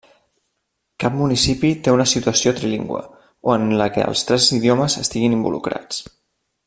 Cap 1.03 1.17
municipi 1.17 1.69
té 1.87 1.93
una 1.97 2.07
situació 2.13 2.53
trilingüe 2.61 3.03
o 3.51 3.55
en 3.59 3.69
la 3.83 3.89
que 3.99 4.07
els 4.07 4.25
tres 4.31 4.49
idiomes 4.57 4.97
estiguin 5.05 5.37
involucrats. 5.41 6.03